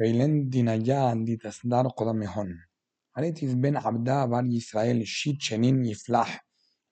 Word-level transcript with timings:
ويلن 0.00 0.50
Gailandinaia 0.50 1.08
handitas 1.10 1.60
dar 1.64 1.88
قدمهن 1.88 2.58
Aretis 3.18 3.54
ben 3.62 3.76
Abda 3.76 4.30
var 4.30 4.44
Yisrael 4.44 5.06
shit 5.06 5.40
Shenin 5.40 5.84
Yiflah 5.84 6.28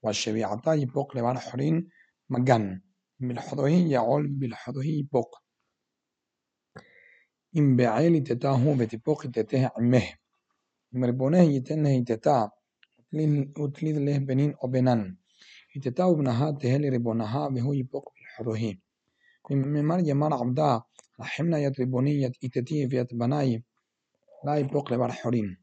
وشبيعتا 0.05 0.75
يبوق 0.75 1.17
لبار 1.17 1.39
حرين 1.39 1.89
مجن 2.31 2.81
بالحضوهي 3.21 3.91
يعول 3.91 4.29
بالحضوهي 4.29 4.99
يبوق 4.99 5.39
إن 7.57 7.77
بعيل 7.77 8.25
تتاهو 8.25 8.75
بتبوق 8.75 9.27
تته 9.27 9.71
عمه 9.77 10.03
مربونه 10.93 11.41
يتنه 11.41 11.91
يتتا 11.91 12.51
وتليد 13.59 13.97
له 13.97 14.19
بنين 14.19 14.55
أو 14.63 14.69
بنان 14.69 15.17
يتتاو 15.77 16.15
بنها 16.15 16.51
تهل 16.51 16.93
ربونها 16.93 17.47
وهو 17.49 17.73
يبوق 17.73 18.13
بالحضوهي 18.15 18.79
كم 19.49 19.59
ممار 19.59 20.01
يمار 20.09 20.35
عبدا 20.35 20.83
حماية 21.21 21.73
ربونية 21.81 22.33
إتتيفية 22.45 23.09
بناي 23.13 23.63
لا 24.45 24.57
يبقى 24.57 24.85
لبار 24.91 25.13
حريم 25.13 25.57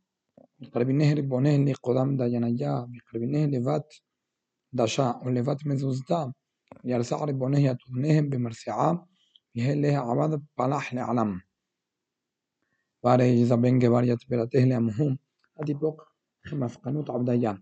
بقرب 0.59 0.89
النهر 0.89 1.17
اللي 1.17 1.73
قدام 1.73 2.17
دا 2.17 2.25
ينايا 2.25 2.87
بقرب 2.89 3.23
النهر 3.23 3.63
فات 3.63 3.93
دشا 4.73 5.21
ولفات 5.25 5.67
مزوزدا 5.67 6.33
يرسع 6.83 7.25
ربونية 7.25 7.71
تبنهم 7.71 8.29
بمرسعام 8.29 9.05
يهله 9.55 9.97
عباد 9.97 10.43
بلاح 10.57 10.93
لعلم. 10.93 11.41
باره 13.03 13.23
يزبنج 13.23 13.85
بارية 13.85 14.17
برته 14.29 14.59
لأمهم 14.59 15.17
أدي 15.57 15.73
بوق 15.73 16.01
مفقنوت 16.53 17.09
عبديان 17.09 17.61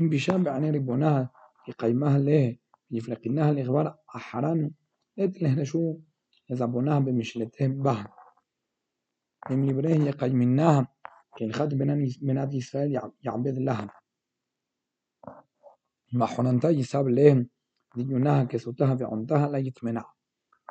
إن 0.00 0.08
بشام 0.08 0.48
عن 0.48 0.74
ربونها 0.74 1.30
يقيمها 1.68 2.18
له 2.18 2.56
يفلقنها 2.90 3.50
الإخبار 3.50 3.96
أحران 4.16 4.70
إتله 5.18 5.64
شو 5.64 5.96
شو 6.48 6.54
يزعبونها 6.54 6.98
بمشلته 6.98 7.66
بها 7.68 8.14
هم 9.50 9.70
لبره 9.70 9.90
يقج 9.90 10.32
منها 10.32 10.88
كان 11.38 11.52
خد 11.52 11.74
بنات 12.22 12.54
إسرائيل 12.54 13.00
يعبد 13.22 13.58
لها 13.58 13.90
ما 16.12 16.26
حننتا 16.26 16.70
يساب 16.70 17.08
لهم 17.08 17.48
ديونها 17.96 18.44
كسوتها 18.44 18.96
في 18.96 19.04
عنتها 19.04 19.48
لا 19.48 19.58
يتمنع 19.58 20.12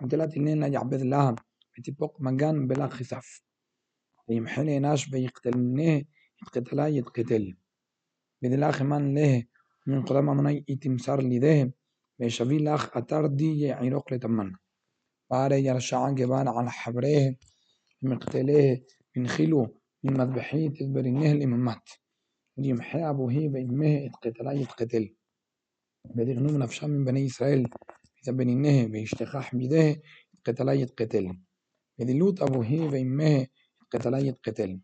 انتلات 0.02 0.38
إننا 0.38 0.67
يعبد 0.67 1.02
لها 1.02 1.35
بتبق 1.78 2.22
مجان 2.22 2.67
بلا 2.67 2.88
خساف 2.88 3.41
يمحل 4.30 4.81
ناش 4.81 5.09
بيقتلنه 5.09 6.03
يتقتلا 6.41 6.88
يتقتل 6.88 7.57
بدلاخ 8.41 8.81
من 8.81 9.13
له 9.16 9.44
من 9.88 10.05
قدام 10.05 10.25
مني 10.25 10.66
يتمسار 10.67 11.22
لده 11.22 11.73
بيشفي 12.19 12.57
لاخ 12.57 12.97
أتار 12.97 13.25
دي 13.28 13.59
يعيروك 13.59 14.13
لتمن 14.13 14.53
بعد 15.31 15.52
يرشعان 15.52 16.16
جبان 16.16 16.48
على 16.48 16.72
حبريه 16.72 17.38
مقتليه 18.02 18.84
من 19.16 19.28
خلو 19.28 19.76
من 20.04 20.14
مذبحية 20.18 20.70
تدبر 20.70 21.00
النهل 21.00 21.48
من 21.48 21.58
مات 21.58 21.90
يمحي 22.58 23.09
أبوه 23.09 23.34
بإمه 23.48 24.06
اتقتلا 24.06 24.52
يتقتل 24.52 25.16
بدي 26.06 26.34
غنوم 26.34 26.58
نفشا 26.58 26.86
من 26.86 27.06
بني 27.06 27.26
إسرائيل 27.26 27.70
إذا 28.23 28.31
بني 28.34 28.53
النهل 28.53 28.90
بيشتخاح 28.90 29.56
بيده 29.56 30.02
اتقتلا 30.34 30.73
يتقتل 30.73 31.38
بدي 32.00 32.14
لوط 32.14 32.44
أبوه 32.44 32.90
بإمه 32.90 33.48
اتقتلا 33.81 34.18
يتقتل 34.18 34.80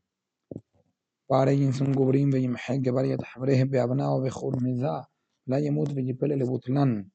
بعد 1.30 1.47
ينسون 1.47 1.94
قبرين 1.94 2.30
بيمحي 2.30 2.78
جبال 2.78 3.06
يتحبريه 3.06 3.64
بأبناء 3.64 4.09
وبخور 4.17 4.64
مزا 4.64 5.06
لا 5.47 5.58
يموت 5.58 5.92
بجبل 5.92 6.30
لبطلان 6.39 7.08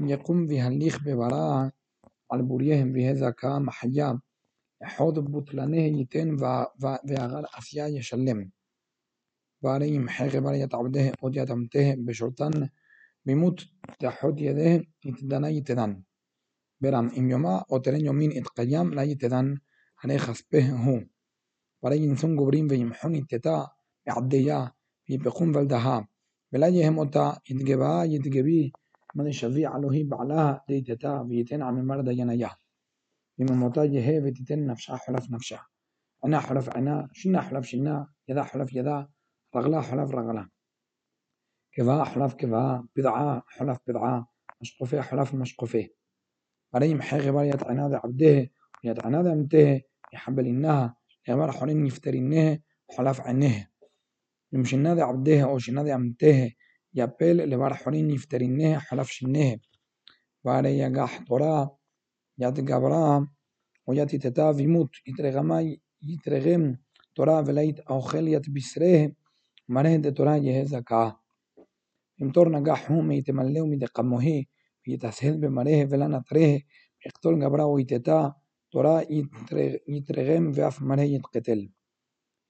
يقوم 0.00 0.46
بهالليخ 0.46 1.02
ببراءة 1.04 1.72
על 2.32 2.42
בוריהם 2.42 2.92
ויהא 2.94 3.14
זכה 3.14 3.58
מחיה, 3.58 4.12
אחד 4.82 5.18
בוטלנה 5.18 5.76
ייתן 5.76 6.28
ואגר 6.80 7.40
עשייה 7.56 7.88
ישלם. 7.88 8.44
והרי 9.62 9.86
ימחה 9.86 10.30
חבריית 10.30 10.74
עבדה 10.74 11.00
עוד 11.20 11.36
יתמתה 11.36 11.78
בשורתן, 12.04 12.50
בימות 13.26 13.60
תחוד 13.98 14.40
ידה 14.40 14.82
יתדנה 15.04 15.50
יתדן. 15.50 15.94
ברם 16.80 17.08
אם 17.18 17.30
יומה 17.30 17.58
או 17.70 17.78
תרן 17.78 18.04
יומין 18.04 18.32
יתקיים 18.32 18.92
לה 18.92 19.04
יתדן, 19.04 19.54
הרי 20.02 20.18
כספה 20.18 20.58
הוא. 20.84 21.00
והרי 21.82 21.96
ינסון 21.96 22.36
גוברים 22.36 22.66
וימחון 22.70 23.14
יתתה 23.14 23.62
בעבדיה 24.06 24.66
ויפחון 25.08 25.56
ולדהה, 25.56 26.00
ולה 26.52 26.68
יהם 26.68 26.98
אותה 26.98 27.30
יתגבה 27.50 28.02
יתגבי 28.06 28.70
من 29.14 29.26
الشفيع 29.26 29.70
علوهي 29.74 30.02
بعلاها 30.04 30.64
ديتتا 30.68 31.22
بيتين 31.22 31.62
عم 31.62 31.86
مرد 31.86 32.08
ينيا 32.08 32.50
بما 33.38 33.56
موتا 33.56 33.84
يهي 33.84 34.20
بتتن 34.20 34.66
نفشا 34.66 34.96
حلف 34.96 35.30
نفشا 35.30 35.60
عنا 36.24 36.40
حلف 36.40 36.76
عنا 36.76 37.08
شنا 37.12 37.40
حلف 37.40 37.66
شنا 37.66 38.12
يدا 38.28 38.42
حلف 38.42 38.72
يدا 38.74 39.08
رغلا 39.56 39.80
حلف 39.80 40.10
رغلا. 40.10 40.48
كذا 41.72 42.04
حلف 42.04 42.34
كذا 42.34 42.84
بضعة 42.96 43.42
حلف 43.48 43.78
بضعة 43.86 44.28
مشقفة 44.60 45.00
حلف 45.00 45.34
مشقفة 45.34 45.88
عليهم 46.74 47.02
حي 47.02 47.18
غبار 47.18 47.64
عناد 47.64 47.94
عبده 47.94 48.50
عناد 48.84 49.26
أمته 49.26 49.80
يحبل 50.12 50.46
إنها 50.46 50.96
يمر 51.28 51.52
حرين 51.52 51.86
يفتري 51.86 52.18
إنها 52.18 52.58
حلف 52.90 53.20
عنه. 53.20 53.68
يمشي 54.52 54.76
النادي 54.76 55.02
عبده 55.02 55.42
أو 55.42 55.58
أمته 55.68 55.86
يابيل 55.86 56.56
لبار 56.93 57.73
حرين 57.73 58.09
يفترينه 58.11 58.79
حلف 58.79 59.09
شنه 59.09 59.57
باري 60.45 60.77
يقح 60.77 61.23
طرا 61.29 61.77
يات 62.37 62.59
قبرا 62.71 63.27
وياتي 63.87 64.17
تتا 64.17 64.55
يموت 64.59 64.89
يترغما 65.07 65.77
يترغم 66.03 66.77
طرا 67.15 67.39
وليت 67.41 67.79
أوخل 67.79 68.27
يت 68.27 68.49
بسره 68.49 69.11
منه 69.69 69.95
ده 69.95 70.09
طرا 70.09 70.35
يهزا 70.35 70.79
كا 70.79 71.15
امتور 72.21 72.49
نقح 72.49 72.91
هم 72.91 73.11
يتملوا 73.11 73.67
مي 73.67 73.75
دقمه 73.75 74.43
يتسهل 74.87 75.37
بمره 75.37 75.85
ولا 75.91 76.07
نطره 76.07 76.59
يقتل 77.05 77.43
قبرا 77.45 77.63
ويتتا 77.63 78.33
طرا 78.71 79.01
يترغم 79.87 80.45
واف 80.59 80.81
مره 80.81 81.01
يتقتل 81.01 81.69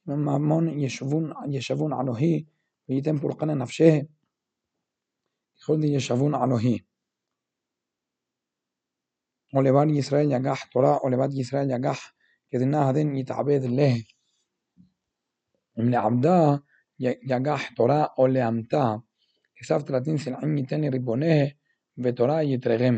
ممن 0.06 0.80
يشوفون 0.80 1.34
يشوفون 1.48 1.94
عليه 1.94 2.46
ويتم 2.90 3.18
فرقنا 3.18 3.54
نفسه 3.54 4.06
خود 5.66 5.84
ישבון 5.84 6.36
אלוהי. 6.36 6.80
ולבד 9.54 9.98
ישראל 9.98 10.32
יגח 10.32 10.64
תורה 10.72 10.98
ולבד 11.04 11.34
ישראל 11.34 11.72
יגח 11.72 12.12
כדנה 12.50 12.90
הדין 12.90 13.16
יתעבד 13.16 13.60
לה. 13.64 13.92
אם 15.80 15.90
לעבדה 15.90 16.56
יגח 17.00 17.62
תורה 17.76 18.06
או 18.18 18.28
לאמתה 18.28 18.96
כסף 19.56 19.82
תלתין 19.82 20.18
סלעים 20.18 20.58
ייתן 20.58 20.84
ריבונה 20.84 21.36
ותורה 22.04 22.44
יתרגם. 22.44 22.96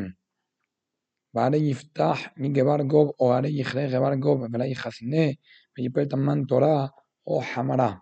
והרי 1.34 1.72
יפתח 1.72 2.18
מגבר 2.38 2.82
גוב 2.88 3.12
או 3.20 3.34
הרי 3.34 3.50
יכרה 3.50 3.88
גבר 3.88 4.16
גוב 4.16 4.42
ולא 4.42 4.64
יחסנה 4.64 5.26
ויפל 5.78 6.06
תמן 6.06 6.44
תורה 6.48 6.88
או 7.28 7.42
חמרה. 7.54 7.96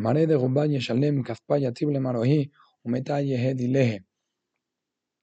Mare 0.00 0.26
de 0.26 0.34
Gobay 0.36 0.80
Shalem 0.80 1.22
Kazpaya 1.22 1.72
Tible 1.74 2.00
Marohi 2.00 2.50
Umetaye 2.86 3.36
Hedileje. 3.36 4.00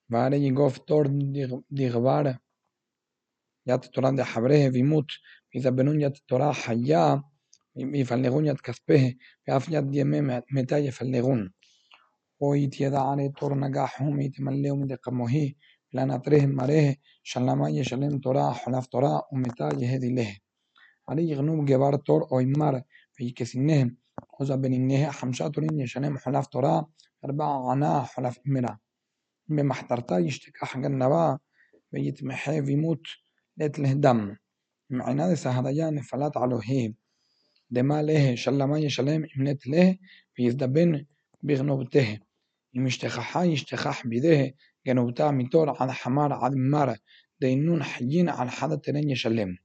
Vare 0.08 0.38
Yigov 0.38 0.86
Tor 0.86 1.06
Digvar 1.10 2.38
Yat 3.66 3.90
Toran 3.92 4.16
de 4.16 4.24
Habreje 4.24 4.70
Vimut 4.72 5.08
Mizabenun 5.56 6.00
Yat 6.02 6.18
Torah 6.28 6.54
Haya 6.54 7.20
Mifalnegun 7.76 8.46
Yat 8.46 8.62
Kazpeje 8.62 9.18
Beaf 9.48 9.68
Yat 9.70 9.86
Metaye 10.54 10.92
Falnegun. 10.92 11.50
Hoy 12.40 12.68
Tieda 12.70 13.02
Are 13.02 13.30
Tornagahum 13.32 14.22
Itemaleum 14.22 14.88
de 14.88 14.98
Kamohi 14.98 15.56
Planatreje 15.92 16.48
Mareje 16.48 16.98
Shalamaye 17.26 17.84
Shalem 17.84 18.22
Torah 18.22 18.53
Holaf 18.53 18.90
Torah 18.91 19.23
Umetaye 19.34 19.88
Hedileje. 19.88 20.38
Ari 21.09 21.23
Yignum 21.32 21.66
Gebar 21.66 22.03
Tor 22.06 22.28
Oimar 22.32 22.84
Veikesinejem. 23.20 23.97
حمشا 25.11 25.47
تورين 25.47 25.79
يشنم 25.79 26.17
حلف 26.17 26.47
ترى 26.47 26.85
أربعة 27.25 27.72
عنا 27.72 28.03
حلف 28.03 28.40
إمرا 28.47 28.78
بما 29.47 29.73
حضرتا 29.73 30.17
يشتكى 30.17 30.66
حق 30.66 30.78
النبا 30.78 31.40
ويتمحي 31.93 32.61
ويموت 32.61 33.08
ليت 33.58 33.79
له 33.79 33.93
دم. 33.93 34.35
معنا 34.90 35.35
سهديان 35.35 36.02
فلات 36.02 36.37
على 36.37 36.59
هيب 36.64 36.96
دما 37.69 38.03
له 38.03 38.35
شلما 38.35 38.79
يشلم 38.79 39.28
إمنت 39.37 39.67
له 39.67 39.97
ويزدبن 40.40 41.05
بغنوبته 41.43 42.20
يمشتخحا 42.73 43.43
يشتخح 43.43 44.08
بده 44.08 44.53
جنوبتا 44.87 45.31
ميتور 45.31 45.81
على 45.81 45.93
حمار 45.93 46.34
على 46.34 46.55
مارة 46.55 46.97
دينون 47.40 47.84
حيين 47.84 48.29
على 48.29 48.52
حدا 48.52 48.75
تنين 48.75 49.09
يشلم 49.09 49.58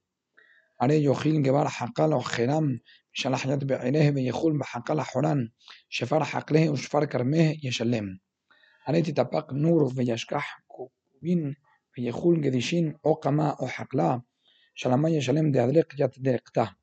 عليه 0.82 1.05
يخيل 1.11 1.43
جبار 1.43 1.69
حقله 1.69 2.19
خلام 2.19 2.81
شال 3.12 3.37
حيات 3.37 3.64
بعينيه 3.64 4.11
ويخول 4.11 4.58
بحقله 4.58 5.02
حنان 5.02 5.49
شفار 5.88 6.25
حقله 6.25 6.70
وشفار 6.70 7.05
كرمه 7.05 7.56
يشلم. 7.64 8.19
عليه 8.87 9.02
تتبق 9.02 9.52
نوره 9.52 9.93
ويشكح 9.99 10.64
كوبين 10.67 11.56
ويخول 11.99 12.37
قديشين 12.44 12.99
أو 13.06 13.12
قما 13.12 13.50
أو 13.50 13.67
حقلا 13.67 14.23
شلما 14.75 15.08
يشلم 15.08 15.52
دهدرق 15.52 15.94
جات 15.94 16.14
درقته 16.19 16.75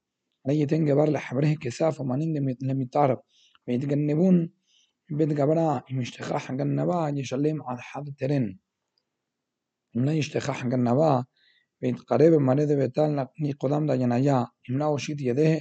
عليه 0.45 0.65
تنجبر 0.65 1.09
لحبره 1.09 1.53
كساف 1.53 2.01
ومانين 2.01 2.55
لم 2.61 2.81
يتعرف 2.81 3.19
ويتجنبون 3.67 4.53
بيت 5.09 5.29
جبرا 5.29 5.83
يشتخاح 5.91 6.51
جنبا 6.51 7.13
يشلم 7.15 7.63
على 7.63 7.81
حد 7.81 8.07
الترين 8.07 8.59
من 9.95 10.07
يشتخاح 10.09 10.67
جنبا 10.67 11.25
بيت 11.81 11.99
قريب 11.99 12.33
مريض 12.33 12.71
بيتال 12.71 13.27
ني 13.41 13.51
قدام 13.51 13.85
دا 13.85 13.95
جنايا 13.95 14.47
يمنا 14.69 14.87
وشيت 14.87 15.21
يده 15.21 15.59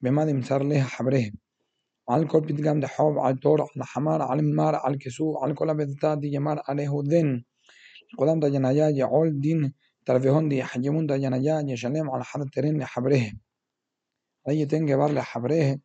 بما 0.00 0.22
يمسر 0.22 0.62
له 0.62 0.82
حبره 0.82 1.30
على 2.08 2.22
الكل 2.22 2.40
بيتجام 2.40 2.80
ده 2.80 2.88
حوب 2.88 3.18
على 3.18 3.34
التور 3.34 3.60
على 3.62 3.84
حمار 3.84 4.22
على 4.22 4.40
المار 4.40 4.74
على 4.74 4.94
الكسو 4.94 5.36
على 5.38 5.54
كل 5.54 5.74
بيتتا 5.74 6.14
دي 6.14 6.30
جمار 6.30 6.62
عليه 6.68 6.90
ذن 7.06 7.44
قدام 8.18 8.40
دا 8.40 8.48
جنايا 8.48 8.88
يعول 8.88 9.40
دين 9.40 9.72
ترفيهون 10.06 10.48
دي 10.48 10.62
حجمون 10.62 11.06
دا 11.06 11.16
جنايا 11.16 11.64
يشلم 11.68 12.10
على 12.10 12.24
حد 12.24 12.50
ترين 12.52 12.78
لحبره 12.78 13.32
هي 14.48 14.66
تنجبر 14.66 15.12
لحبره 15.12 15.78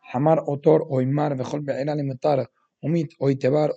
حمار 0.00 0.48
أوتور 0.48 0.82
أويمار 0.82 1.34
بخل 1.34 1.60
بعيلة 1.60 1.94
لمطار 1.94 2.46
وميت 2.82 3.08
أويتبار 3.22 3.72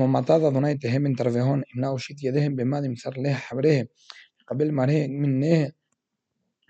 أويشتبي 0.00 0.18
نت 0.18 0.28
دحزه 0.28 0.40
ممتاز 0.40 0.52
دوناي 0.52 0.74
تهم 0.74 1.14
ترفيهون 1.14 1.62
إمنا 1.76 1.90
وشيت 1.90 2.24
يدهم 2.24 2.56
بما 2.56 2.80
مسر 2.80 3.14
له 3.18 3.34
حبره 3.34 3.86
قبل 4.48 4.72
مره 4.72 5.06
منه 5.06 5.72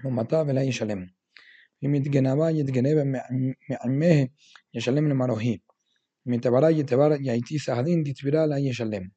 ممتاز 0.04 0.46
لا 0.50 0.62
يشلم. 0.62 1.10
يميت 1.82 2.08
جنابا 2.08 2.50
يتجنب 2.50 2.98
معمه 3.70 4.28
يشلم 4.74 5.06
المروهي 5.06 5.60
متبرا 6.26 6.68
يتبار 6.68 7.20
يأتي 7.20 7.58
سهلين 7.58 8.04
تتبرا 8.04 8.46
لا 8.46 8.56
يشلم. 8.56 9.10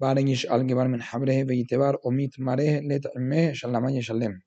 بعد 0.00 0.18
يشأل 0.18 0.66
جبر 0.66 0.88
من 0.88 1.02
حبره 1.02 1.44
ويتبار 1.44 1.98
أميت 2.06 2.40
مره 2.40 2.80
لتعمه 2.88 3.52
شلما 3.52 3.90
يشلم. 3.90 4.40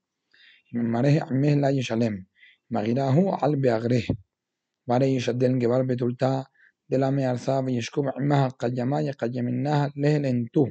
مره 0.74 1.20
عمه 1.22 1.54
لا 1.54 1.70
يشلم. 1.70 2.26
مغيراه 2.72 3.18
على 3.44 3.56
بأغره 3.56 4.04
بعد 4.88 5.04
يشدل 5.04 5.60
جبر 5.60 5.82
بتلتا 5.84 6.46
دلا 6.92 7.10
ما 7.10 7.24
يرسا 7.24 7.60
ويشكو 7.60 8.10
عمها 8.10 8.48
قجما 8.48 9.02
يقجمناها 9.02 9.94
له 9.96 10.18
لنتو 10.18 10.68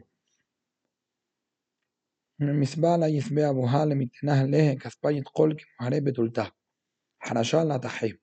المسبا 2.41 2.97
لا 2.97 3.07
يسبي 3.07 3.49
أبوها 3.49 3.85
لمتناه 3.85 4.45
له 4.47 4.75
كسبا 4.75 5.11
يتقول 5.11 5.57
كمهره 5.57 5.99
بتلتا 5.99 6.51
حرشا 7.19 7.65
لا 7.65 7.77
تحيب 7.77 8.19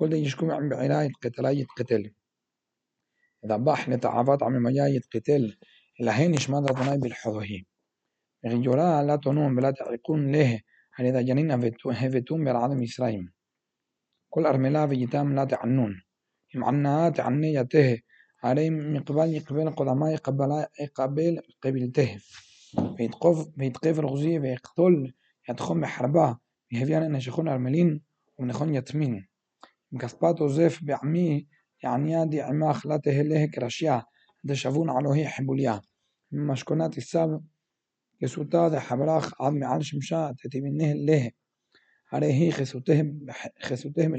كل 0.00 0.12
يشكو 0.12 0.50
عم 0.50 0.68
بعلاية 0.68 1.10
قتلا 1.22 1.50
يتقتل. 1.50 2.14
إذا 3.44 3.56
باح 3.56 3.88
نتعافات 3.88 4.42
عم 4.42 4.52
ما 4.52 4.70
يتقتل. 4.70 5.58
إلى 6.00 6.12
حين 6.12 6.34
يشمد 6.34 6.70
أدوناي 6.70 6.98
بالحظه 6.98 7.62
غيورا 8.46 9.02
لا 9.02 9.16
تنون 9.16 9.56
بلا 9.56 9.70
تعيقون 9.70 10.32
له 10.32 10.60
هل 10.94 11.06
إذا 11.06 11.20
جنين 11.20 11.50
هفتون 11.86 12.44
بالعالم 12.44 12.82
إسرائيل. 12.82 13.32
كل 14.30 14.46
أرملا 14.46 14.86
فيتام 14.86 15.34
لا 15.34 15.44
تعنون. 15.44 16.02
معناها 16.54 17.08
تعنيته 17.10 17.98
علي 18.44 18.70
مقبل 18.70 19.34
يقبل 19.34 19.70
قدماء 19.70 20.16
قبل 20.16 20.66
قبل 20.94 21.42
قبلته. 21.62 22.18
فيتقف 22.96 23.48
فيتقف 23.58 23.98
الغزي 24.00 24.40
فيقتل 24.40 25.12
يدخل 25.48 25.80
بحربة 25.80 26.38
يهفيان 26.72 27.12
نشخون 27.12 27.48
أرملين 27.48 28.02
ونخون 28.38 28.74
يتمين. 28.74 29.26
مكسبات 29.92 30.42
وزيف 30.42 30.84
بعمي 30.84 31.46
يعني 31.82 32.26
دي 32.26 32.40
عما 32.40 32.72
خلاته 32.72 33.22
له 33.22 33.46
كرشيا. 33.46 34.02
دشافون 34.44 34.90
علوه 34.90 35.24
حبوليا 35.24 35.80
مشكونات 36.32 36.98
الساب 36.98 37.44
كسوتا 38.20 38.68
ده 38.68 38.80
حبراخ 38.80 39.42
عظم 39.42 39.64
على 39.64 39.82
شمشا 39.84 40.34
تتمنه 40.38 40.92
له 40.92 41.30
عليه 42.12 42.32
هي 42.32 42.50
خسوتهم 43.60 44.16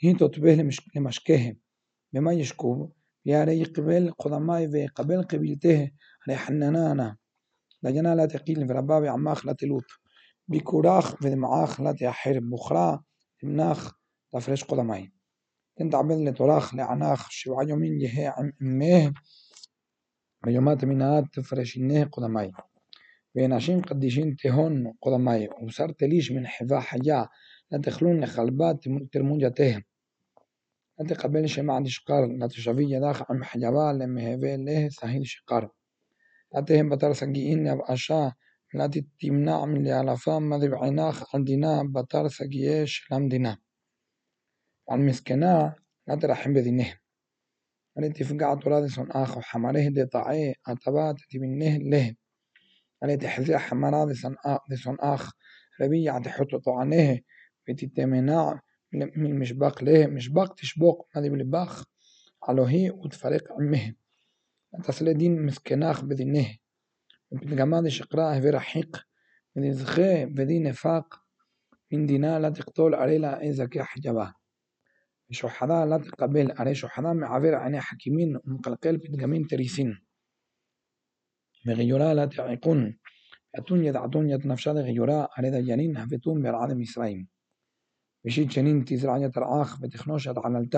خسوتهم 0.00 0.14
الحذاها 0.14 0.14
هي 0.14 0.14
تطبه 0.14 0.54
لمشكهم 0.96 1.56
بما 2.12 2.32
يشكو 2.32 2.90
يا 3.24 3.64
قبل 3.64 4.10
قدماء 4.10 4.68
وقبل 4.68 5.22
قبيلته 5.22 5.90
على 6.28 6.36
حننانا 6.36 7.16
لجنا 7.82 8.14
لا 8.14 8.26
تقيل 8.26 8.66
في 8.66 8.72
رباب 8.72 9.04
عماخ 9.04 9.46
لا 9.46 9.52
تلوت 9.52 9.86
بكوراخ 10.48 11.16
في 11.16 11.34
معاخ 11.34 11.80
لا 11.80 11.92
تحر 11.92 12.40
بخرا 12.40 13.04
مناخ 13.42 13.92
تفرش 14.32 14.64
قدماي 14.64 15.12
انت 15.80 15.94
عبد 15.94 16.12
لتراخ 16.12 16.74
لعناخ 16.74 17.30
شبع 17.30 17.62
يومين 17.62 18.00
يهي 18.00 18.26
عمه 18.26 19.12
ויומת 20.46 20.84
מנהת 20.84 21.24
תפרשיניה 21.32 22.08
קודמי. 22.08 22.50
ואנשים 23.36 23.82
קדישין 23.82 24.34
תהון 24.38 24.84
קודמי, 25.00 25.46
ובשר 25.62 25.86
תליש 25.86 26.30
מן 26.30 26.46
חיבה 26.58 26.80
חיה, 26.80 27.24
لا 27.71 27.77
تخلون 27.77 28.25
ترمون 29.11 29.37
جاتهم 29.39 29.83
لا 30.99 31.05
تقبل 31.05 31.49
شمعة 31.49 31.83
شقر 31.85 32.25
لا 32.25 32.47
تشفي 32.47 32.83
يداخ 32.83 33.31
عن 33.31 33.43
حجبال 33.43 34.07
مهبي 34.13 34.57
له 34.57 34.89
سهيل 34.89 35.27
شقار 35.27 35.69
لا 36.53 36.61
تهم 36.61 36.89
بطر 36.89 37.13
سجئين 37.13 37.75
بأشا 37.75 38.33
لا 38.73 38.91
تمنع 39.19 39.65
من 39.65 39.87
لعلفا 39.87 40.39
مذب 40.39 40.73
عيناخ 40.75 41.35
عن 41.35 41.43
دينا 41.43 41.83
بطر 41.83 42.27
سجيش 42.27 43.11
لم 43.11 43.57
عن 44.89 45.05
مسكنا 45.05 45.75
لا 46.07 46.15
ترحم 46.15 46.53
بذنهم 46.53 46.95
أن 47.97 48.13
تفقع 48.13 48.53
تراث 48.55 48.99
آخر 48.99 49.41
حمره 49.41 49.89
دي 49.89 50.05
طعي 50.05 50.55
أتبات 50.67 51.15
منه 51.35 51.77
له 51.77 52.15
أن 53.03 53.17
تحذي 53.17 53.57
حمراث 53.57 54.25
آخ 54.99 55.31
ربيع 55.81 56.19
تحط 56.19 56.55
طعنه 56.55 57.19
بتتمنع 57.67 58.61
من 58.91 59.39
مشباق 59.39 59.83
له 59.83 60.07
مشباق 60.07 60.53
تشبوق 60.53 61.07
هذه 61.11 61.29
بالباخ 61.29 61.83
على 62.43 62.61
هي 62.61 62.89
وتفرق 62.89 63.51
عمه 63.51 63.93
تسلدين 64.83 65.45
مسكناخ 65.45 66.03
بذنه 66.03 66.57
بتجمع 67.31 67.87
شقراء 67.87 68.41
في 68.41 68.49
رحيق 68.49 69.07
بدي 69.55 70.59
نفاق 70.59 71.27
من 71.91 72.05
دينا 72.05 72.39
لا 72.39 72.49
تقتل 72.49 72.95
عليلا 72.95 73.41
إذا 73.41 73.65
كي 73.65 73.83
حجبه 73.83 74.33
شحذا 75.31 75.85
لا 75.85 75.97
تقبل 75.97 76.51
عليه 76.51 76.73
شحذا 76.73 77.13
معبر 77.13 77.55
عن 77.55 77.79
حكيمين 77.79 78.39
مقلقل 78.45 78.97
بتجمين 78.97 79.47
تريسين 79.47 79.99
مغيورا 81.65 82.13
لا 82.13 82.25
تعيقون 82.25 82.97
أتون 83.55 83.85
يدعتون 83.85 84.29
يتنفشا 84.29 84.71
غيورا 84.71 85.27
على 85.31 85.49
ذا 85.49 85.61
جنين 85.61 85.97
هفتون 85.97 86.41
برعاد 86.41 86.71
مصرين 86.73 87.27
بشيت 88.27 88.47
جنين 88.47 88.85
تزرع 88.85 89.27
ترعاخ 89.27 89.79
بتخنوش 89.81 90.27
على 90.27 90.69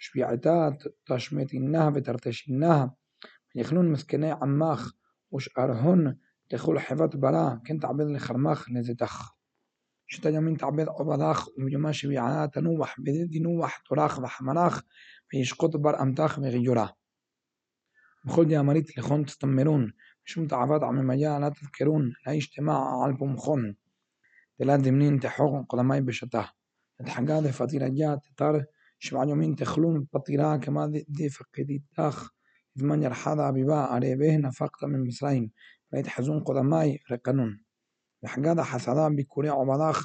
وشبيعتا 0.00 0.78
تشمتينها 1.06 1.90
بترتشينها 1.90 2.94
يخلون 3.54 3.92
مسكني 3.92 4.30
عماخ. 4.30 4.92
وش 5.30 5.50
أرهن 5.58 6.16
تخول 6.48 6.80
حفات 6.80 7.16
برا 7.16 7.62
كنت 7.66 7.84
عبد 7.84 8.00
الخرماخ 8.00 8.70
نزتخ 8.70 9.34
يومين 10.24 10.56
تعبير 10.56 11.00
أبضاخ 11.00 11.48
ويماشي 11.58 12.08
بيعانا 12.08 12.46
تنوح 12.46 13.00
بدي 13.00 13.38
نوح 13.40 13.82
تراخ 13.88 14.18
وحمراخ 14.20 14.82
فيشقط 15.28 15.76
بر 15.76 16.02
أمتاخ 16.02 16.38
مغيورا 16.38 16.92
بخل 18.24 18.48
دي 18.48 18.60
أمريت 18.60 18.98
لخون 18.98 19.24
تستمرون. 19.24 19.92
مش 20.26 20.40
تعبات 20.50 20.82
عم 20.82 21.06
مجا 21.06 21.38
لا 21.38 21.48
تذكرون. 21.48 22.14
لا 22.26 22.32
اجتماع 22.32 23.02
على 23.02 23.12
بمخون 23.12 23.76
تلا 24.58 24.76
دمنين 24.76 25.20
تحوق 25.20 25.66
قدماي 25.68 26.00
بشتاه 26.00 26.48
الحاجات 27.00 27.46
فطيرة 27.46 27.88
جات 27.88 28.20
تار 28.36 28.64
شبع 28.98 29.24
يومين 29.24 29.56
تخلون 29.56 30.06
بطيرة 30.12 30.56
كما 30.56 30.86
دي 31.08 31.28
فقدي 31.28 31.82
تاخ. 31.96 32.30
زمان 32.74 33.02
يرحاضا 33.02 33.50
ببا 33.50 33.74
عليه 33.76 34.36
نفقت 34.36 34.84
من 34.84 35.06
مصرين. 35.06 35.50
فيتحزون 35.90 36.40
قدماي 36.40 36.98
رقنون. 37.12 37.64
لحقاد 38.22 38.60
حسدا 38.60 39.08
بكوري 39.08 39.48
عبداخ. 39.48 40.04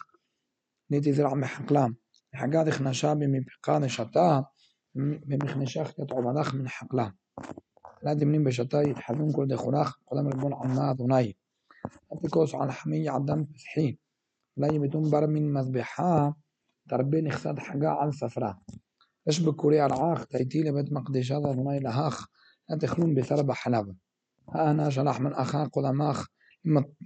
نيتي 0.91 1.13
زرع 1.13 1.33
محقلام. 1.33 1.95
لحقاد 2.33 2.69
خنشا 2.69 3.13
بمبقاد 3.13 3.85
شتا. 3.85 4.45
بمخنشاخ 4.95 5.99
يت 5.99 6.13
عبداخ 6.13 6.55
من 6.55 6.67
حقلام. 6.69 7.15
لا 8.03 8.13
دمنين 8.13 8.43
بشتا 8.43 8.81
يتحذون 8.81 9.31
كل 9.31 9.47
دخوراخ 9.47 9.99
قدام 10.07 10.27
ربون 10.27 10.53
عنا 10.53 10.93
دوناي. 10.93 11.37
أتكوس 12.11 12.55
على 12.55 12.73
حمية 12.73 13.11
عدم 13.11 13.45
فسحي 13.45 13.97
لا 14.57 14.73
يمتون 14.73 15.09
بر 15.09 15.27
من 15.27 15.53
مذبحة 15.53 16.37
تربين 16.89 17.27
اخساد 17.27 17.59
حقا 17.59 17.87
عن 17.87 18.11
سفرة. 18.11 18.61
اش 19.27 19.39
بكوري 19.39 19.85
العاخ 19.85 20.25
تايتي 20.25 20.63
لبيت 20.63 20.93
مقدشة 20.93 21.37
هذا 21.37 21.79
لهاخ 21.79 22.27
اتخلون 22.69 23.13
بثربة 23.13 23.53
حلب. 23.53 23.95
ها 24.49 24.71
أنا 24.71 24.89
شلح 24.89 25.21
من 25.21 25.33
اخا 25.33 25.69
قول 25.73 25.85
اماخ 25.85 26.27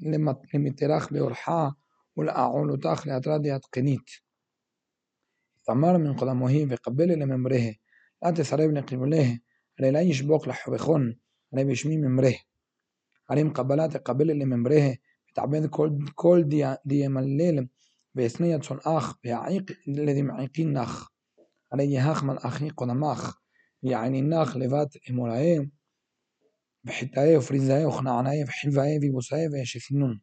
لما 0.01 0.69
تراخ 0.77 1.13
بورحا 1.13 1.73
والأعول 2.15 2.79
تاخ 2.79 3.07
لأتراد 3.07 3.45
يتقنيت 3.45 4.09
ثمار 5.67 5.97
من 5.97 6.13
قول 6.13 6.29
قدمه 6.29 6.67
وقبل 6.71 7.19
لممره 7.19 7.75
لا 8.23 8.31
تسرب 8.31 8.71
نقبله 8.71 9.39
علي 9.79 9.91
لا 9.91 10.01
يشبوك 10.01 10.47
لحبخون 10.47 11.19
علي 11.53 11.63
بشمي 11.63 11.97
ممره. 11.97 12.35
علي 13.29 13.43
مقبلات 13.43 13.97
قبل 13.97 14.27
لممره 14.27 14.97
تعبيد 15.35 15.65
كل 15.65 16.05
كل 16.15 16.43
دي 16.47 16.63
دي 16.63 16.77
ديما 16.85 17.19
الليل 17.19 17.69
بإثنية 18.15 18.61
أخ 18.71 19.19
بيعيق 19.23 19.65
الذي 19.87 20.21
معيق 20.21 20.51
النخ 20.59 21.07
عليه 21.73 22.11
هاخ 22.11 22.23
من 22.23 22.37
أخي 22.37 22.47
أخيق 22.47 22.83
مخ 22.83 23.37
يعني 23.83 24.19
النخ 24.19 24.57
لفات 24.57 24.93
إمولاي 25.09 25.71
بحتاي 26.83 27.37
وفريزاي 27.37 27.85
وخنعناي 27.85 28.43
بحفاي 28.43 28.99
ببوساي 28.99 29.49
بشفنون 29.49 30.21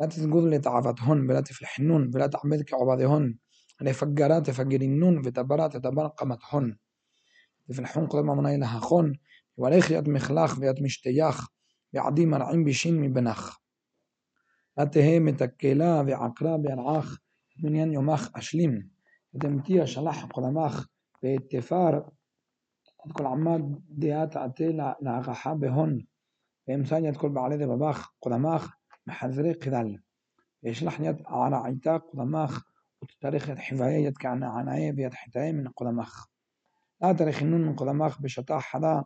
لا 0.00 0.06
تسجد 0.06 0.68
هون 1.00 1.26
بلا 1.26 1.40
تفل 1.40 1.66
حنون 1.66 2.10
بلا 2.10 2.26
تعبد 2.26 2.62
كعباد 2.62 3.02
هون 3.02 3.38
لي 3.80 3.92
فجرات 3.92 4.50
تعبدك 4.50 4.50
عبادهن 4.50 4.50
لفجرات 4.50 4.50
فجرنون 4.50 5.22
بتبرات 5.22 5.76
تبرقمتهن. 5.76 6.76
تفلحون 7.68 8.06
قدما 8.06 8.34
من 8.34 8.46
إلها 8.46 8.80
خن 8.80 9.14
ولا 9.56 9.76
يد 9.90 10.08
مخلاخ 10.08 10.58
ويات 10.58 10.82
مشتياخ 10.82 11.48
وعدي 11.94 12.26
مرعين 12.26 12.64
بشين 12.64 13.00
مبنخ 13.00 13.58
لا 14.78 14.84
تهي 14.84 15.20
متكلا 15.20 16.00
وعقرا 16.00 16.56
بيرعاخ 16.56 17.18
من 17.62 17.76
ين 17.76 17.92
يومخ 17.92 18.36
أشلم 18.36 18.90
ودمتيا 19.32 19.84
شلح 19.84 20.24
قدماخ 20.24 20.86
باتفار 21.22 22.10
كل 23.12 23.26
عماد 23.26 23.82
ديات 23.88 24.36
عتي 24.36 24.72
لعغحا 25.02 25.54
بهن 25.54 26.06
وإمسان 26.68 27.04
يدخل 27.04 27.28
بعلي 27.28 27.66
بباخ 27.66 28.14
قدماخ 28.22 28.76
محذري 29.06 29.52
قدال 29.52 30.02
يشلح 30.62 31.00
يد 31.00 31.22
على 31.26 31.56
عيتا 31.56 31.96
قدماخ 31.96 32.62
وتتاريخ 33.02 33.50
حفاية 33.50 34.04
يد 34.06 34.16
كان 34.16 34.42
عناية 34.42 34.92
بيد 34.92 35.14
حتاية 35.14 35.52
من 35.52 35.68
قدماخ 35.68 36.28
لا 37.02 37.12
تاريخ 37.12 37.42
النون 37.42 37.60
من 37.60 37.76
قدماخ 37.76 38.22
بشطاح 38.22 38.62
حدا 38.62 39.04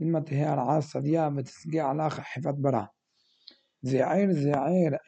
لما 0.00 0.20
تهي 0.20 0.54
العاص 0.54 0.90
صديا 0.92 1.28
بتسقي 1.28 1.80
على 1.80 2.10
حفات 2.10 2.54
برا 2.54 2.88
زعير 3.82 4.32
زعير 4.32 4.98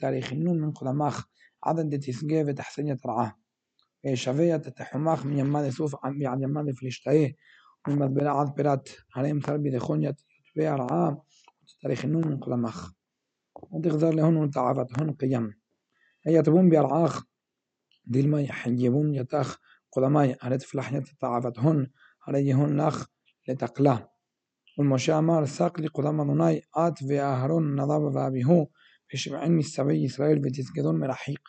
تاريخ 0.00 0.32
النون 0.32 0.60
من 0.60 0.72
قدماخ. 0.72 1.26
عدد 1.64 1.98
تسقي 1.98 2.44
بتحسين 2.44 2.96
ترعاه. 2.96 3.34
شفية 4.14 4.56
تحماخ 4.56 5.26
من 5.26 5.38
يمان 5.38 5.64
يسوف 5.64 5.96
عن 6.04 6.20
يعني 6.22 6.42
يمان 6.42 6.72
فلشتايه 6.72 7.36
من 7.88 7.98
مدبرا 7.98 8.30
عاد 8.30 8.54
برات. 8.54 8.88
عليهم 9.16 9.40
تربي 9.40 9.70
دخون 9.70 10.02
يتبيع 10.04 10.76
رعاه؟ 10.76 11.24
تاريخ 11.82 12.04
النون 12.04 12.28
من 12.28 12.40
قدماخ. 12.40 12.92
وتغزر 13.70 14.14
لهن 14.14 14.36
وتعافتهن 14.36 15.12
قيم. 15.12 15.54
هي 16.26 16.42
تبون 16.42 16.68
بيرعاخ 16.68 17.24
دي 18.04 18.20
الما 18.20 18.40
يحجبون 18.42 19.14
يتاخ. 19.14 19.58
قدماي 19.92 20.36
على 20.42 20.58
تفلح 20.58 20.92
يتعافتهن 20.92 21.90
عليهن 22.28 22.80
لخ 22.86 23.06
لتقلا 23.48 24.13
والمشي 24.77 25.11
أمر 25.13 25.45
ساق 25.45 25.79
لقدام 25.81 26.21
أدوناي 26.21 26.61
آت 26.75 27.03
وأهرون 27.03 27.75
نضاب 27.75 28.01
وابيهو 28.01 28.67
بشبعين 29.13 29.51
من 29.51 29.61
سبي 29.61 30.05
إسرائيل 30.05 30.39
بتسجدون 30.39 30.99
مرحيق 30.99 31.41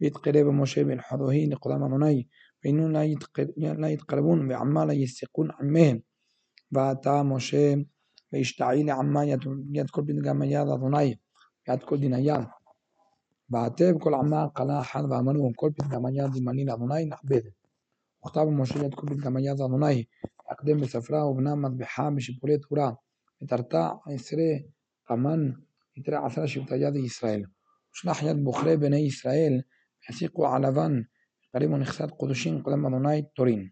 بيتقرب 0.00 0.46
مشي 0.46 0.84
بالحضوهي 0.84 1.46
لقدام 1.46 1.84
أدوناي 1.84 2.28
وإنهم 2.64 2.92
لا 3.56 3.88
يتقربون 3.88 4.48
بعما 4.48 4.84
لا 4.84 4.92
يستقون 4.92 5.50
عمهم 5.60 6.02
ואתה 6.72 7.22
משה 7.22 7.74
וישתעי 8.32 8.84
לעמה 8.84 9.24
יד 9.72 9.90
כל 9.90 10.02
בנגם 10.02 10.42
יד 10.42 10.68
אדוני 10.74 11.14
יד 11.68 11.82
כל 11.84 11.98
דין 11.98 12.14
היד 12.14 12.40
ועטב 13.50 13.98
כל 14.00 14.14
עמה 14.14 14.46
קלה 14.54 14.80
אחד 14.80 15.02
ואמרו 15.10 15.52
כל 15.56 15.70
פתגם 15.76 16.06
יד 16.14 16.32
זמני 16.32 16.64
לאדוני 16.64 17.04
נעבד 17.04 17.40
וכתב 18.20 18.44
משה 18.44 18.84
יד 18.84 18.94
כל 18.94 19.06
פתגם 19.06 19.38
יד 19.38 19.60
אדוני 19.60 20.04
יקדם 20.52 20.80
בספרה 20.80 21.26
ובנה 21.26 21.54
מטבחה 21.54 22.10
בשיפולי 22.16 22.58
תורה 22.58 22.90
ותרתה 23.42 23.90
עשרה 24.06 24.52
קמן 25.04 25.50
יתרה 25.96 26.26
עשרה 26.26 26.48
שבטי 26.48 26.76
יד 26.76 26.96
ישראל 26.96 27.42
ושלח 27.94 28.22
יד 28.22 28.36
בוחרי 28.44 28.76
בני 28.76 28.98
ישראל 28.98 29.60
ויסיקו 30.08 30.48
על 30.48 30.66
לבן 30.66 31.00
קרימו 31.52 31.78
נכסת 31.78 32.10
קודשים 32.10 32.62
קודם 32.62 32.86
אדוני 32.86 33.22
תורין 33.34 33.68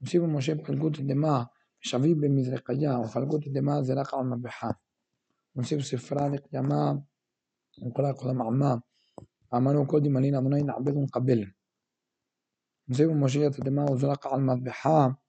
הוסיפו 0.00 0.26
משה 0.26 0.52
פלגות 0.64 1.00
דמה 1.00 1.44
ושבי 1.84 2.14
במזרקיה 2.14 2.98
ופלגות 2.98 3.48
דמה 3.48 3.82
זרק 3.82 4.14
על 4.14 4.20
מטבחה 4.20 4.70
ونسيب 5.54 5.80
سفرة 5.80 6.28
لقيامة 6.28 7.02
وقراء 7.82 8.12
قدام 8.12 8.42
عما 8.42 8.80
عملوا 9.52 9.86
كل 9.86 10.10
ملين 10.10 10.34
أدوني 10.34 10.62
نعبدهم 10.62 11.06
قبل 11.06 11.52
نسيب 12.88 13.10
مشيئة 13.10 13.58
الدماء 13.58 13.92
وزرق 13.92 14.26
على 14.26 14.36
المذبحة 14.36 15.22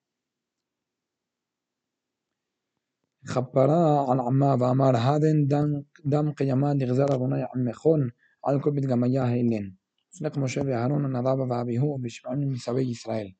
خبرا 3.37 4.11
عن 4.11 4.19
عما 4.19 4.53
وأمر 4.53 4.97
هذا 4.97 5.31
دم 5.47 5.83
دم 6.05 6.31
قيامات 6.31 6.83
غزار 6.83 7.15
أدوني 7.15 7.47
عمخون 7.55 8.11
على 8.45 8.59
كل 8.59 8.71
بيت 8.71 8.85
جماياه 8.85 9.33
إلين 9.33 9.77
سنق 10.09 10.37
مشي 10.37 10.59
بهارون 10.59 11.05
النضابة 11.05 11.43
وأبيه 11.43 11.97
بشبعون 11.99 12.37
من 12.37 12.55
سبي 12.55 12.91
إسرائيل 12.91 13.35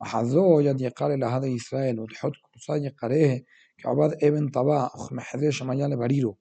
وحذو 0.00 0.60
يد 0.60 0.80
يقال 0.80 1.20
لهذا 1.20 1.56
إسرائيل 1.56 2.00
وتحط 2.00 2.32
قصاد 2.54 2.82
يقريه 2.82 3.44
كعباد 3.78 4.24
ابن 4.24 4.48
طباع 4.48 4.86
أخ 4.86 5.12
محذي 5.12 5.52
شمايا 5.52 5.88
لبريرو 5.88 6.36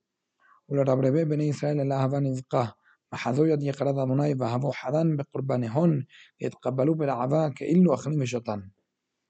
ולרברבי 0.69 1.25
בני 1.25 1.43
ישראל 1.43 1.79
אל 1.79 1.91
אהבה 1.91 2.19
נזקה, 2.19 2.65
מחזו 3.13 3.45
יד 3.45 3.63
יקרת 3.63 3.87
אדוני 3.87 4.33
ואהבו 4.37 4.71
חדן 4.71 5.17
בקורבניהון, 5.17 6.01
ויתקבלו 6.41 6.95
בלעבה 6.95 7.47
כאילו 7.55 7.93
אכלים 7.93 8.21
ושתן. 8.21 8.59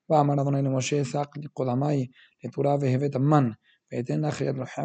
ואמר 0.10 0.42
אדוני 0.42 0.62
למשה 0.62 1.06
שק 1.06 1.28
קודמי 1.54 2.08
לתורה 2.44 2.75
והבאת 2.82 3.16
מן, 3.16 3.50
ואתן 3.92 4.22
לך 4.22 4.42
יד 4.42 4.58
רוחי 4.58 4.82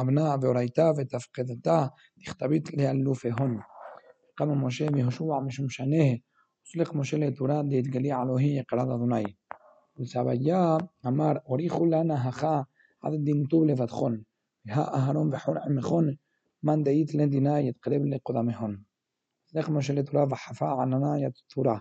אבנה 0.00 0.34
ואורייתה 0.42 0.90
ותפקדתה, 0.96 1.86
נכתבית 2.18 2.72
לאלופי-הון. 2.74 3.58
קם 4.34 4.50
משה 4.66 4.90
מיהושע 4.90 5.38
משום 5.46 5.68
שנה, 5.68 6.04
וסליח 6.66 6.94
משה 6.94 7.16
לתורה 7.16 7.62
דהתגלי 7.62 8.12
אלוהי 8.12 8.58
יקרת 8.58 8.80
אדוני. 8.80 9.24
וסביה 10.00 10.76
אמר 11.06 11.32
הוריכו 11.44 11.86
לנה 11.86 12.14
הכה 12.14 12.62
עד 13.02 13.12
דין 13.24 13.44
טוב 13.50 13.64
לבדכון. 13.64 14.20
אהרון 14.70 15.34
וחור 15.34 15.54
עמכון 15.58 16.04
מאן 16.62 16.82
דאית 16.84 17.14
לדינה 17.14 17.60
יתקרב 17.60 18.02
לקודמהון. 18.04 18.76
לך 19.54 19.68
משה 19.68 19.92
לתורה 19.92 20.24
וחפה 20.30 20.82
עננה 20.82 21.14
יתורה. 21.18 21.78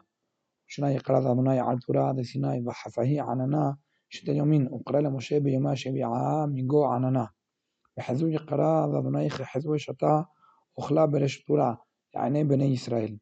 شناي 0.72 0.98
قرض 0.98 1.26
مناي 1.26 1.58
عرتورا 1.58 2.12
دسيناي 2.12 2.64
وحفهي 2.66 3.20
عننا. 3.20 3.76
شتا 4.08 4.32
يومين 4.32 4.68
وقرا 4.72 5.00
لموشي 5.00 5.40
بيما 5.40 5.74
شبيعا 5.74 6.46
ميجو 6.46 6.84
عننا. 6.84 7.28
بحزو 7.96 8.26
يقرا 8.26 8.86
ذبناي 8.86 9.30
حزو 9.30 9.76
شتا 9.76 10.26
أخلا 10.78 11.04
برشتورا 11.04 11.78
يعني 12.14 12.44
بني 12.44 12.74
إسرائيل. 12.74 13.20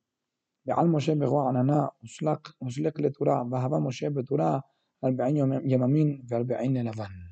بعل 0.66 0.86
موشي 0.86 1.14
بغو 1.14 1.38
عننا 1.38 1.90
وسلق 2.02 2.42
وسلق 2.60 3.00
لتورا 3.00 3.42
وهبا 3.42 3.78
موشي 3.78 4.08
بتورا 4.08 4.62
أربعين 5.04 5.36
يوم 5.36 5.52
يمامين 5.52 6.26
وأربعين 6.32 6.88
لبن 6.88 7.29